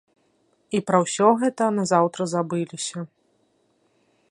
І 0.77 0.79
пра 0.87 0.97
ўсё 1.03 1.27
гэта 1.43 1.67
назаўтра 1.79 2.27
забыліся. 2.33 2.99